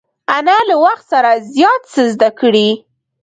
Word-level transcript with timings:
انا 0.37 0.57
له 0.69 0.75
وخت 0.85 1.05
سره 1.13 1.31
زیات 1.53 1.81
څه 1.93 2.01
زده 2.13 2.29
کړي 2.39 2.69